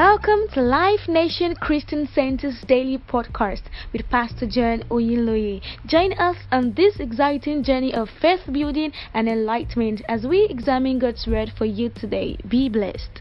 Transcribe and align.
Welcome 0.00 0.48
to 0.54 0.62
Life 0.62 1.08
Nation 1.08 1.54
Christian 1.56 2.08
Center's 2.14 2.64
daily 2.66 2.96
podcast 2.96 3.64
with 3.92 4.08
Pastor 4.08 4.46
John 4.48 4.82
Oyinloye. 4.88 5.60
Join 5.84 6.14
us 6.14 6.36
on 6.50 6.72
this 6.74 6.98
exciting 6.98 7.62
journey 7.62 7.92
of 7.92 8.08
faith 8.08 8.40
building 8.50 8.92
and 9.12 9.28
enlightenment 9.28 10.00
as 10.08 10.24
we 10.26 10.46
examine 10.48 11.00
God's 11.00 11.26
word 11.26 11.50
for 11.54 11.66
you 11.66 11.90
today. 11.90 12.38
Be 12.48 12.70
blessed. 12.70 13.20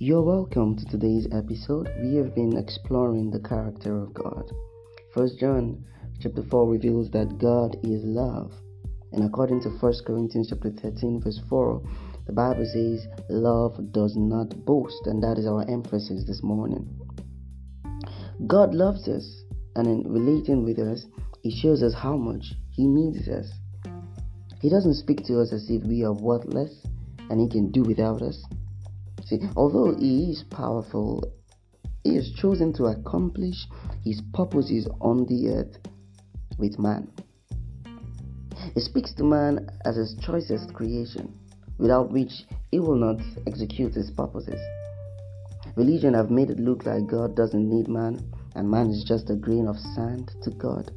You're 0.00 0.24
welcome 0.24 0.76
to 0.76 0.84
today's 0.86 1.28
episode. 1.30 1.88
We 2.02 2.16
have 2.16 2.34
been 2.34 2.56
exploring 2.56 3.30
the 3.30 3.48
character 3.48 4.02
of 4.02 4.12
God. 4.14 4.50
First 5.14 5.38
John 5.38 5.84
chapter 6.20 6.42
4 6.42 6.68
reveals 6.68 7.12
that 7.12 7.38
God 7.38 7.76
is 7.84 8.02
love. 8.02 8.50
And 9.12 9.22
according 9.22 9.60
to 9.62 9.68
1 9.68 9.92
Corinthians 10.04 10.48
chapter 10.50 10.72
13 10.72 11.20
verse 11.22 11.40
4, 11.48 11.80
the 12.26 12.32
Bible 12.32 12.64
says 12.64 13.08
love 13.28 13.92
does 13.92 14.16
not 14.16 14.64
boast, 14.64 15.06
and 15.06 15.22
that 15.22 15.38
is 15.38 15.46
our 15.46 15.68
emphasis 15.68 16.24
this 16.24 16.42
morning. 16.42 16.88
God 18.46 18.74
loves 18.74 19.08
us, 19.08 19.42
and 19.74 19.88
in 19.88 20.10
relating 20.10 20.64
with 20.64 20.78
us, 20.78 21.06
He 21.42 21.50
shows 21.50 21.82
us 21.82 21.94
how 21.94 22.16
much 22.16 22.54
He 22.70 22.86
needs 22.86 23.28
us. 23.28 23.50
He 24.60 24.70
doesn't 24.70 24.94
speak 24.94 25.24
to 25.26 25.40
us 25.40 25.52
as 25.52 25.68
if 25.68 25.82
we 25.82 26.04
are 26.04 26.12
worthless 26.12 26.86
and 27.28 27.40
He 27.40 27.48
can 27.48 27.72
do 27.72 27.82
without 27.82 28.22
us. 28.22 28.44
See, 29.24 29.40
although 29.56 29.96
He 29.98 30.30
is 30.30 30.44
powerful, 30.44 31.24
He 32.04 32.16
is 32.16 32.32
chosen 32.40 32.72
to 32.74 32.84
accomplish 32.84 33.66
His 34.04 34.22
purposes 34.32 34.88
on 35.00 35.26
the 35.26 35.48
earth 35.48 35.76
with 36.56 36.78
man. 36.78 37.10
He 38.74 38.80
speaks 38.80 39.12
to 39.14 39.24
man 39.24 39.68
as 39.84 39.96
His 39.96 40.14
choicest 40.22 40.72
creation 40.72 41.36
without 41.78 42.10
which 42.10 42.44
he 42.70 42.80
will 42.80 42.96
not 42.96 43.20
execute 43.46 43.94
his 43.94 44.10
purposes. 44.10 44.60
Religion 45.76 46.14
have 46.14 46.30
made 46.30 46.50
it 46.50 46.60
look 46.60 46.84
like 46.84 47.06
God 47.06 47.34
doesn't 47.34 47.68
need 47.68 47.88
man 47.88 48.20
and 48.54 48.70
man 48.70 48.90
is 48.90 49.04
just 49.04 49.30
a 49.30 49.36
grain 49.36 49.66
of 49.66 49.78
sand 49.78 50.30
to 50.42 50.50
God. 50.50 50.90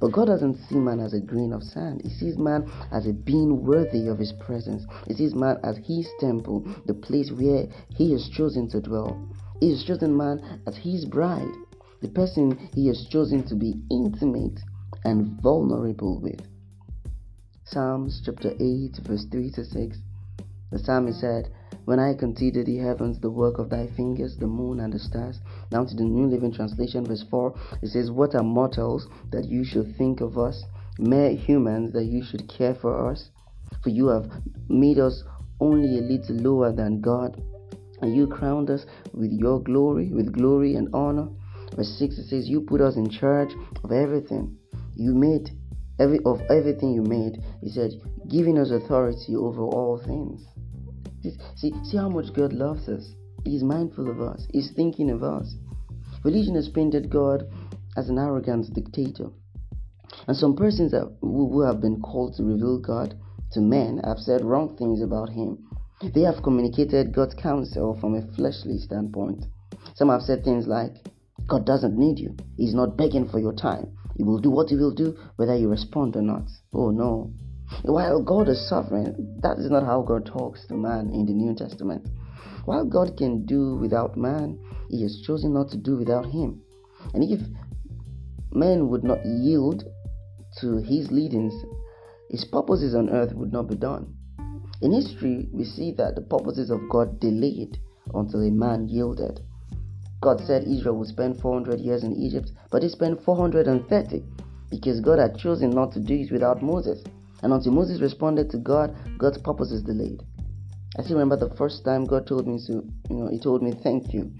But 0.00 0.12
God 0.12 0.26
doesn't 0.26 0.58
see 0.68 0.76
man 0.76 1.00
as 1.00 1.14
a 1.14 1.20
grain 1.20 1.52
of 1.52 1.62
sand. 1.62 2.02
He 2.02 2.10
sees 2.10 2.36
man 2.36 2.70
as 2.92 3.06
a 3.06 3.12
being 3.12 3.64
worthy 3.64 4.08
of 4.08 4.18
his 4.18 4.32
presence. 4.32 4.84
He 5.06 5.14
sees 5.14 5.34
man 5.34 5.58
as 5.62 5.78
his 5.78 6.08
temple, 6.20 6.66
the 6.86 6.94
place 6.94 7.30
where 7.30 7.66
he 7.96 8.12
has 8.12 8.28
chosen 8.28 8.68
to 8.70 8.80
dwell. 8.80 9.16
He 9.60 9.70
has 9.70 9.84
chosen 9.84 10.16
man 10.16 10.60
as 10.66 10.76
his 10.76 11.06
bride, 11.06 11.54
the 12.02 12.08
person 12.08 12.68
he 12.74 12.88
has 12.88 13.06
chosen 13.10 13.46
to 13.48 13.54
be 13.54 13.74
intimate 13.90 14.60
and 15.04 15.40
vulnerable 15.40 16.20
with. 16.20 16.40
Psalms 17.64 18.20
chapter 18.24 18.52
8, 18.60 18.96
verse 19.04 19.24
3 19.30 19.50
to 19.52 19.64
6 19.64 19.98
the 20.76 20.84
psalmist 20.84 21.20
said, 21.20 21.48
When 21.86 21.98
I 21.98 22.12
consider 22.12 22.62
the 22.62 22.76
heavens, 22.76 23.18
the 23.18 23.30
work 23.30 23.58
of 23.58 23.70
thy 23.70 23.86
fingers, 23.96 24.36
the 24.36 24.46
moon 24.46 24.80
and 24.80 24.92
the 24.92 24.98
stars. 24.98 25.40
Now 25.72 25.84
to 25.86 25.94
the 25.94 26.04
New 26.04 26.26
Living 26.26 26.52
Translation, 26.52 27.06
verse 27.06 27.24
4, 27.30 27.54
it 27.80 27.88
says, 27.88 28.10
What 28.10 28.34
are 28.34 28.42
mortals 28.42 29.08
that 29.32 29.46
you 29.46 29.64
should 29.64 29.96
think 29.96 30.20
of 30.20 30.36
us? 30.36 30.62
Mere 30.98 31.30
humans 31.30 31.94
that 31.94 32.04
you 32.04 32.22
should 32.22 32.46
care 32.48 32.74
for 32.74 33.10
us? 33.10 33.30
For 33.82 33.88
you 33.88 34.08
have 34.08 34.30
made 34.68 34.98
us 34.98 35.24
only 35.60 35.98
a 35.98 36.02
little 36.02 36.36
lower 36.36 36.72
than 36.72 37.00
God, 37.00 37.40
and 38.02 38.14
you 38.14 38.26
crowned 38.26 38.68
us 38.68 38.84
with 39.14 39.32
your 39.32 39.62
glory, 39.62 40.12
with 40.12 40.32
glory 40.32 40.74
and 40.74 40.94
honor. 40.94 41.28
Verse 41.74 41.96
6 41.98 42.18
it 42.18 42.28
says, 42.28 42.48
You 42.48 42.60
put 42.60 42.82
us 42.82 42.96
in 42.96 43.08
charge 43.08 43.54
of 43.82 43.92
everything. 43.92 44.58
You 44.94 45.14
made 45.14 45.50
every 45.98 46.18
of 46.26 46.42
everything 46.50 46.92
you 46.92 47.02
made. 47.02 47.42
He 47.62 47.70
said, 47.70 47.92
giving 48.28 48.58
us 48.58 48.70
authority 48.70 49.34
over 49.36 49.62
all 49.62 49.98
things. 50.04 50.44
See, 51.22 51.72
see 51.84 51.96
how 51.96 52.08
much 52.08 52.32
God 52.34 52.52
loves 52.52 52.88
us. 52.88 53.14
He's 53.44 53.62
mindful 53.62 54.10
of 54.10 54.20
us. 54.20 54.46
He's 54.50 54.70
thinking 54.72 55.10
of 55.10 55.22
us. 55.22 55.54
Religion 56.24 56.54
has 56.56 56.68
painted 56.68 57.10
God 57.10 57.48
as 57.96 58.08
an 58.08 58.18
arrogant 58.18 58.72
dictator. 58.74 59.30
And 60.26 60.36
some 60.36 60.56
persons 60.56 60.90
that, 60.92 61.16
who 61.20 61.60
have 61.62 61.80
been 61.80 62.00
called 62.00 62.34
to 62.34 62.44
reveal 62.44 62.78
God 62.78 63.14
to 63.52 63.60
men 63.60 64.00
have 64.04 64.18
said 64.18 64.44
wrong 64.44 64.76
things 64.76 65.00
about 65.00 65.30
Him. 65.30 65.58
They 66.14 66.22
have 66.22 66.42
communicated 66.42 67.14
God's 67.14 67.34
counsel 67.34 67.96
from 68.00 68.14
a 68.14 68.26
fleshly 68.34 68.78
standpoint. 68.78 69.46
Some 69.94 70.08
have 70.10 70.22
said 70.22 70.44
things 70.44 70.66
like, 70.66 70.92
God 71.46 71.64
doesn't 71.64 71.96
need 71.96 72.18
you. 72.18 72.36
He's 72.56 72.74
not 72.74 72.96
begging 72.96 73.28
for 73.28 73.38
your 73.38 73.54
time. 73.54 73.96
He 74.16 74.24
will 74.24 74.38
do 74.38 74.50
what 74.50 74.68
He 74.68 74.76
will 74.76 74.90
do 74.94 75.16
whether 75.36 75.56
you 75.56 75.68
respond 75.68 76.16
or 76.16 76.22
not. 76.22 76.48
Oh 76.72 76.90
no. 76.90 77.32
While 77.82 78.22
God 78.22 78.48
is 78.48 78.68
sovereign, 78.68 79.38
that 79.42 79.58
is 79.58 79.70
not 79.70 79.84
how 79.84 80.02
God 80.02 80.26
talks 80.26 80.66
to 80.66 80.74
man 80.74 81.10
in 81.10 81.26
the 81.26 81.32
New 81.32 81.54
Testament. 81.54 82.08
While 82.64 82.84
God 82.84 83.16
can 83.16 83.46
do 83.46 83.76
without 83.76 84.16
man, 84.16 84.58
He 84.88 85.02
has 85.02 85.22
chosen 85.26 85.52
not 85.52 85.70
to 85.70 85.76
do 85.76 85.96
without 85.96 86.26
him. 86.26 86.62
And 87.14 87.22
if 87.24 87.40
men 88.52 88.88
would 88.88 89.04
not 89.04 89.24
yield 89.24 89.84
to 90.60 90.78
His 90.78 91.10
leadings, 91.10 91.54
His 92.30 92.44
purposes 92.44 92.94
on 92.94 93.10
earth 93.10 93.34
would 93.34 93.52
not 93.52 93.68
be 93.68 93.76
done. 93.76 94.14
In 94.82 94.92
history, 94.92 95.48
we 95.52 95.64
see 95.64 95.92
that 95.92 96.14
the 96.14 96.22
purposes 96.22 96.70
of 96.70 96.88
God 96.90 97.18
delayed 97.20 97.78
until 98.14 98.40
a 98.40 98.50
man 98.50 98.88
yielded. 98.88 99.40
God 100.20 100.40
said 100.40 100.64
Israel 100.64 100.96
would 100.96 101.08
spend 101.08 101.40
400 101.40 101.80
years 101.80 102.02
in 102.02 102.16
Egypt, 102.16 102.52
but 102.70 102.82
he 102.82 102.88
spent 102.88 103.22
430 103.24 104.24
because 104.70 105.00
God 105.00 105.18
had 105.18 105.38
chosen 105.38 105.70
not 105.70 105.92
to 105.92 106.00
do 106.00 106.14
it 106.14 106.32
without 106.32 106.62
Moses. 106.62 107.02
And 107.42 107.52
until 107.52 107.72
Moses 107.72 108.00
responded 108.00 108.50
to 108.50 108.58
God, 108.58 108.96
God's 109.18 109.38
purpose 109.38 109.70
is 109.70 109.82
delayed. 109.82 110.22
I 110.98 111.02
still 111.02 111.16
remember 111.18 111.36
the 111.36 111.54
first 111.56 111.84
time 111.84 112.04
God 112.04 112.26
told 112.26 112.46
me 112.46 112.58
to, 112.66 112.72
you 113.10 113.16
know, 113.16 113.28
He 113.28 113.38
told 113.38 113.62
me 113.62 113.72
thank 113.82 114.14
you. 114.14 114.32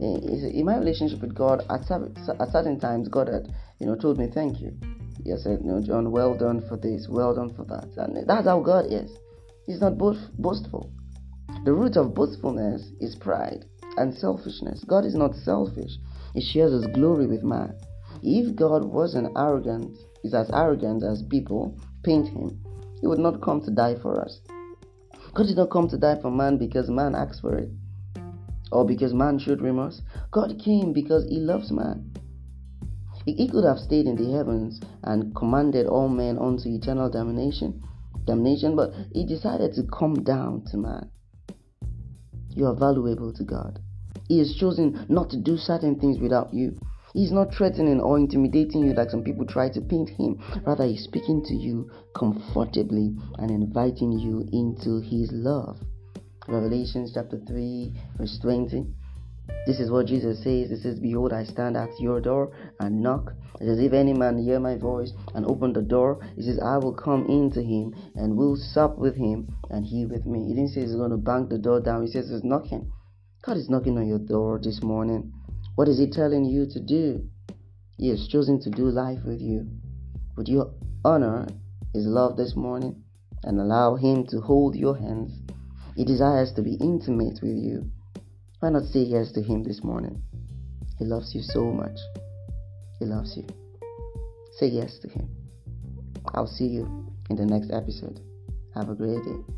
Eh, 0.00 0.50
In 0.52 0.64
my 0.64 0.76
relationship 0.76 1.20
with 1.20 1.34
God, 1.34 1.64
at 1.70 1.84
certain 1.86 2.78
times, 2.78 3.08
God 3.08 3.28
had, 3.28 3.48
you 3.80 3.86
know, 3.86 3.96
told 3.96 4.18
me 4.18 4.28
thank 4.32 4.60
you. 4.60 4.72
He 5.24 5.36
said, 5.36 5.64
know, 5.64 5.80
John, 5.82 6.12
well 6.12 6.36
done 6.36 6.62
for 6.68 6.76
this, 6.76 7.08
well 7.08 7.34
done 7.34 7.52
for 7.54 7.64
that. 7.64 7.88
And 7.96 8.28
that's 8.28 8.46
how 8.46 8.60
God 8.60 8.86
is. 8.92 9.10
He's 9.66 9.80
not 9.80 9.98
boastful. 9.98 10.92
The 11.64 11.72
root 11.72 11.96
of 11.96 12.14
boastfulness 12.14 12.92
is 13.00 13.16
pride 13.16 13.64
and 13.96 14.14
selfishness. 14.14 14.84
God 14.84 15.04
is 15.04 15.16
not 15.16 15.34
selfish. 15.34 15.90
He 16.34 16.40
shares 16.40 16.72
his 16.72 16.86
glory 16.94 17.26
with 17.26 17.42
man. 17.42 17.74
If 18.22 18.54
God 18.54 18.84
wasn't 18.84 19.36
arrogant, 19.36 19.96
is 20.22 20.34
as 20.34 20.50
arrogant 20.52 21.02
as 21.02 21.22
people, 21.22 21.76
paint 22.06 22.28
him, 22.28 22.58
he 23.00 23.06
would 23.06 23.18
not 23.18 23.42
come 23.42 23.60
to 23.60 23.70
die 23.70 23.96
for 24.00 24.24
us. 24.24 24.40
God 25.34 25.48
did 25.48 25.56
not 25.56 25.70
come 25.70 25.88
to 25.88 25.98
die 25.98 26.18
for 26.22 26.30
man 26.30 26.56
because 26.56 26.88
man 26.88 27.14
asked 27.14 27.42
for 27.42 27.58
it 27.58 27.68
or 28.72 28.84
because 28.84 29.12
man 29.12 29.38
showed 29.38 29.60
remorse. 29.60 30.00
God 30.30 30.60
came 30.64 30.92
because 30.92 31.24
he 31.28 31.38
loves 31.38 31.70
man. 31.70 32.12
He 33.24 33.48
could 33.48 33.64
have 33.64 33.78
stayed 33.78 34.06
in 34.06 34.16
the 34.16 34.30
heavens 34.36 34.80
and 35.02 35.34
commanded 35.34 35.86
all 35.86 36.08
men 36.08 36.38
unto 36.38 36.68
eternal 36.68 37.10
damnation, 37.10 37.82
damnation, 38.24 38.76
but 38.76 38.92
he 39.12 39.26
decided 39.26 39.74
to 39.74 39.82
come 39.82 40.22
down 40.22 40.64
to 40.70 40.76
man. 40.76 41.10
You 42.50 42.66
are 42.66 42.74
valuable 42.74 43.32
to 43.32 43.44
God. 43.44 43.80
He 44.28 44.38
has 44.38 44.54
chosen 44.54 45.06
not 45.08 45.30
to 45.30 45.36
do 45.36 45.56
certain 45.56 45.98
things 45.98 46.18
without 46.20 46.54
you. 46.54 46.78
He's 47.16 47.32
not 47.32 47.54
threatening 47.54 47.98
or 47.98 48.18
intimidating 48.18 48.84
you 48.84 48.92
like 48.92 49.08
some 49.08 49.24
people 49.24 49.46
try 49.46 49.70
to 49.70 49.80
paint 49.80 50.10
him. 50.10 50.38
Rather, 50.66 50.84
he's 50.84 51.04
speaking 51.04 51.42
to 51.46 51.54
you 51.54 51.90
comfortably 52.14 53.16
and 53.38 53.50
inviting 53.50 54.12
you 54.12 54.46
into 54.52 55.00
his 55.00 55.32
love. 55.32 55.78
Revelations 56.46 57.12
chapter 57.14 57.40
3, 57.48 57.94
verse 58.18 58.38
20. 58.42 58.84
This 59.66 59.80
is 59.80 59.90
what 59.90 60.08
Jesus 60.08 60.42
says. 60.44 60.70
It 60.70 60.82
says, 60.82 61.00
Behold, 61.00 61.32
I 61.32 61.44
stand 61.44 61.74
at 61.74 61.88
your 61.98 62.20
door 62.20 62.52
and 62.80 63.00
knock. 63.00 63.32
It 63.62 63.64
says, 63.64 63.78
If 63.78 63.94
any 63.94 64.12
man 64.12 64.36
hear 64.36 64.60
my 64.60 64.76
voice 64.76 65.14
and 65.34 65.46
open 65.46 65.72
the 65.72 65.80
door, 65.80 66.20
he 66.36 66.42
says, 66.42 66.60
I 66.62 66.76
will 66.76 66.92
come 66.92 67.24
into 67.28 67.62
him 67.62 67.94
and 68.14 68.36
will 68.36 68.56
sup 68.56 68.98
with 68.98 69.16
him 69.16 69.48
and 69.70 69.86
he 69.86 70.04
with 70.04 70.26
me. 70.26 70.48
He 70.48 70.54
didn't 70.54 70.68
say 70.68 70.82
he's 70.82 70.94
going 70.94 71.12
to 71.12 71.16
bang 71.16 71.48
the 71.48 71.56
door 71.56 71.80
down. 71.80 72.02
He 72.02 72.12
says 72.12 72.28
he's 72.28 72.44
knocking. 72.44 72.92
God 73.42 73.56
is 73.56 73.70
knocking 73.70 73.96
on 73.96 74.06
your 74.06 74.18
door 74.18 74.60
this 74.62 74.82
morning. 74.82 75.32
What 75.76 75.88
is 75.88 75.98
He 75.98 76.08
telling 76.08 76.44
you 76.46 76.66
to 76.70 76.80
do? 76.80 77.28
He 77.98 78.08
has 78.08 78.26
chosen 78.28 78.60
to 78.62 78.70
do 78.70 78.88
life 78.88 79.20
with 79.24 79.40
you. 79.40 79.68
Would 80.36 80.48
you 80.48 80.72
honor 81.04 81.46
His 81.94 82.06
love 82.06 82.36
this 82.36 82.56
morning 82.56 83.04
and 83.44 83.60
allow 83.60 83.96
Him 83.96 84.26
to 84.28 84.40
hold 84.40 84.74
your 84.74 84.96
hands? 84.96 85.32
He 85.94 86.04
desires 86.04 86.52
to 86.54 86.62
be 86.62 86.74
intimate 86.74 87.40
with 87.42 87.56
you. 87.56 87.90
Why 88.60 88.70
not 88.70 88.84
say 88.84 89.00
yes 89.00 89.32
to 89.32 89.42
Him 89.42 89.62
this 89.62 89.84
morning? 89.84 90.22
He 90.98 91.04
loves 91.04 91.34
you 91.34 91.42
so 91.42 91.64
much. 91.64 91.98
He 92.98 93.04
loves 93.04 93.36
you. 93.36 93.46
Say 94.58 94.68
yes 94.68 94.98
to 95.00 95.08
Him. 95.08 95.28
I'll 96.34 96.46
see 96.46 96.66
you 96.66 97.06
in 97.28 97.36
the 97.36 97.46
next 97.46 97.70
episode. 97.70 98.20
Have 98.74 98.88
a 98.88 98.94
great 98.94 99.22
day. 99.24 99.55